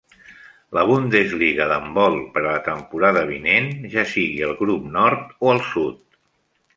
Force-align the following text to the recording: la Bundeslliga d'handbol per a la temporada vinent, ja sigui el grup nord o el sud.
la 0.75 0.83
Bundeslliga 0.91 1.67
d'handbol 1.71 2.17
per 2.37 2.41
a 2.43 2.47
la 2.47 2.63
temporada 2.69 3.23
vinent, 3.33 3.69
ja 3.97 4.07
sigui 4.15 4.43
el 4.49 4.55
grup 4.63 4.89
nord 4.97 5.37
o 5.49 5.53
el 5.57 5.63
sud. 5.73 6.01